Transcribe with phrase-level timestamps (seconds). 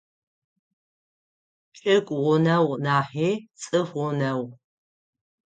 [1.75, 3.29] Чӏыгу гъунэгъу нахьи
[3.61, 4.49] цӏыф гъунэгъу.